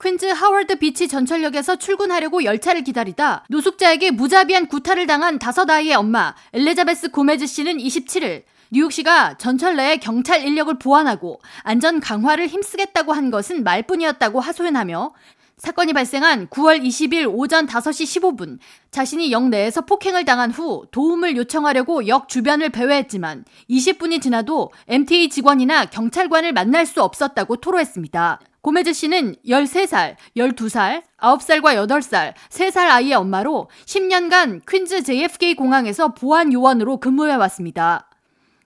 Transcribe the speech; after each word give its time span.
퀸즈 0.00 0.26
하워드 0.26 0.76
비치 0.76 1.08
전철역에서 1.08 1.74
출근하려고 1.74 2.44
열차를 2.44 2.84
기다리다 2.84 3.44
노숙자에게 3.48 4.12
무자비한 4.12 4.68
구타를 4.68 5.08
당한 5.08 5.40
다섯 5.40 5.68
아이의 5.68 5.96
엄마 5.96 6.36
엘리자베스 6.52 7.10
고메즈 7.10 7.48
씨는 7.48 7.78
27일 7.78 8.44
뉴욕시가 8.70 9.38
전철 9.38 9.74
내에 9.74 9.96
경찰 9.96 10.46
인력을 10.46 10.78
보완하고 10.78 11.40
안전 11.64 11.98
강화를 11.98 12.46
힘쓰겠다고 12.46 13.12
한 13.12 13.32
것은 13.32 13.64
말뿐이었다고 13.64 14.38
하소연하며 14.38 15.14
사건이 15.56 15.92
발생한 15.92 16.46
9월 16.46 16.80
20일 16.80 17.28
오전 17.28 17.66
5시 17.66 18.22
15분 18.22 18.58
자신이 18.92 19.32
역 19.32 19.48
내에서 19.48 19.80
폭행을 19.80 20.24
당한 20.24 20.52
후 20.52 20.86
도움을 20.92 21.36
요청하려고 21.36 22.06
역 22.06 22.28
주변을 22.28 22.68
배회했지만 22.68 23.44
20분이 23.68 24.22
지나도 24.22 24.70
MTA 24.86 25.28
직원이나 25.28 25.86
경찰관을 25.86 26.52
만날 26.52 26.86
수 26.86 27.02
없었다고 27.02 27.56
토로했습니다. 27.56 28.38
고메즈 28.60 28.92
씨는 28.92 29.36
13살, 29.46 30.16
12살, 30.36 31.02
9살과 31.18 31.86
8살, 31.86 32.34
3살 32.50 32.90
아이의 32.90 33.14
엄마로 33.14 33.70
10년간 33.86 34.62
퀸즈 34.68 35.04
JFK 35.04 35.54
공항에서 35.54 36.08
보안 36.08 36.52
요원으로 36.52 36.98
근무해 36.98 37.34
왔습니다. 37.34 38.10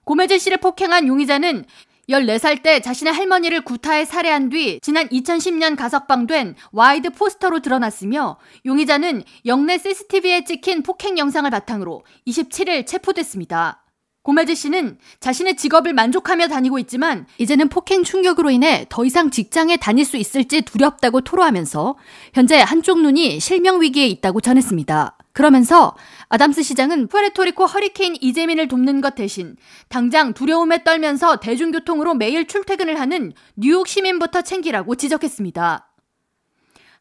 고메즈 0.03 0.39
씨를 0.39 0.57
폭행한 0.57 1.07
용의자는 1.07 1.65
14살 2.09 2.63
때 2.63 2.81
자신의 2.81 3.13
할머니를 3.13 3.61
구타해 3.61 4.03
살해한 4.03 4.49
뒤 4.49 4.79
지난 4.81 5.07
2010년 5.07 5.77
가석방된 5.77 6.55
와히드 6.71 7.11
포스터로 7.11 7.61
드러났으며 7.61 8.37
용의자는 8.65 9.23
역내 9.45 9.77
CCTV에 9.77 10.43
찍힌 10.43 10.83
폭행 10.83 11.17
영상을 11.17 11.49
바탕으로 11.49 12.03
27일 12.27 12.85
체포됐습니다. 12.85 13.82
고메즈 14.23 14.55
씨는 14.55 14.97
자신의 15.19 15.57
직업을 15.57 15.93
만족하며 15.93 16.47
다니고 16.47 16.79
있지만 16.79 17.27
이제는 17.37 17.67
폭행 17.67 18.03
충격으로 18.03 18.49
인해 18.51 18.85
더 18.87 19.03
이상 19.03 19.29
직장에 19.29 19.77
다닐 19.77 20.05
수 20.05 20.15
있을지 20.15 20.61
두렵다고 20.61 21.21
토로하면서 21.21 21.95
현재 22.33 22.59
한쪽 22.59 23.01
눈이 23.01 23.41
실명 23.41 23.81
위기에 23.81 24.07
있다고 24.07 24.39
전했습니다. 24.39 25.17
그러면서 25.33 25.95
아담스 26.29 26.63
시장은 26.63 27.07
푸에르토리코 27.07 27.65
허리케인 27.65 28.15
이재민을 28.21 28.69
돕는 28.69 29.01
것 29.01 29.15
대신 29.15 29.57
당장 29.89 30.33
두려움에 30.33 30.83
떨면서 30.85 31.37
대중교통으로 31.37 32.13
매일 32.13 32.47
출퇴근을 32.47 32.99
하는 32.99 33.33
뉴욕 33.57 33.87
시민부터 33.87 34.43
챙기라고 34.43 34.95
지적했습니다. 34.95 35.92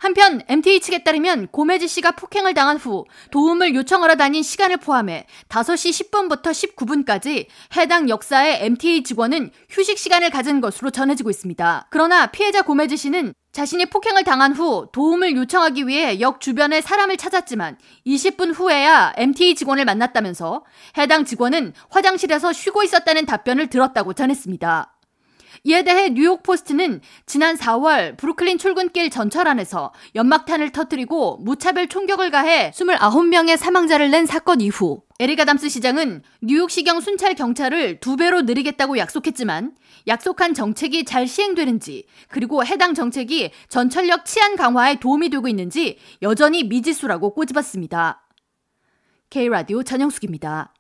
한편 0.03 0.43
MTA 0.49 0.81
측에 0.81 1.05
따르면 1.05 1.47
고메지 1.53 1.87
씨가 1.87 2.11
폭행을 2.17 2.55
당한 2.55 2.77
후 2.77 3.05
도움을 3.31 3.77
요청하러 3.77 4.17
다닌 4.17 4.43
시간을 4.43 4.79
포함해 4.79 5.27
5시 5.49 6.11
10분부터 6.11 6.47
19분까지 6.47 7.47
해당 7.77 8.09
역사의 8.09 8.65
MTA 8.65 9.05
직원은 9.05 9.53
휴식 9.71 9.97
시간을 9.99 10.31
가진 10.31 10.61
것으로 10.61 10.91
전해지고 10.91 11.31
있습니다. 11.31 11.87
그러나 11.91 12.27
피해자 12.27 12.63
고메지 12.63 12.97
씨는 12.97 13.33
자신이 13.53 13.87
폭행을 13.87 14.25
당한 14.25 14.53
후 14.53 14.89
도움을 14.91 15.37
요청하기 15.37 15.87
위해 15.87 16.19
역 16.19 16.41
주변에 16.41 16.81
사람을 16.81 17.17
찾았지만 17.17 17.79
20분 18.05 18.59
후에야 18.59 19.13
MTA 19.17 19.55
직원을 19.55 19.85
만났다면서 19.85 20.65
해당 20.99 21.25
직원은 21.25 21.75
화장실에서 21.91 22.53
쉬고 22.53 22.83
있었다는 22.83 23.25
답변을 23.25 23.69
들었다고 23.69 24.15
전했습니다. 24.15 24.97
이에 25.65 25.85
대해 25.85 26.09
뉴욕 26.09 26.43
포스트는 26.43 27.01
지난 27.25 27.55
4월 27.55 28.17
브루클린 28.17 28.59
출근길 28.59 29.11
전철 29.11 29.47
안에서 29.47 29.93
연막탄을 30.17 30.71
터뜨리고 30.71 31.37
무차별 31.37 31.87
총격을 31.87 32.33
가해 32.33 32.73
29명의 32.73 33.57
사망자를 33.57 34.11
낸 34.11 34.27
사건 34.27 34.61
이후 34.61 35.03
에릭 35.21 35.38
아담스 35.38 35.69
시장은 35.69 36.23
뉴욕시경 36.41 37.01
순찰 37.01 37.37
경찰을 37.37 38.01
두 38.01 38.17
배로 38.17 38.43
늘리겠다고 38.43 38.99
약속했지만 38.99 39.77
약속한 40.09 40.53
정책이 40.53 41.05
잘 41.05 41.29
시행되는지 41.29 42.07
그리고 42.29 42.65
해당 42.65 42.93
정책이 42.93 43.53
전철역 43.69 44.25
치안 44.25 44.57
강화에 44.57 44.99
도움이 44.99 45.31
되고 45.31 45.47
있는지 45.47 45.99
여전히 46.23 46.65
미지수라고 46.65 47.35
꼬집었습니다. 47.35 48.27
K라디오 49.31 49.85
전영숙입니다. 49.85 50.75